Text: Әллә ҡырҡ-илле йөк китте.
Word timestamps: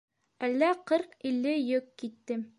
Әллә 0.47 0.69
ҡырҡ-илле 0.93 1.55
йөк 1.67 1.97
китте. 2.03 2.45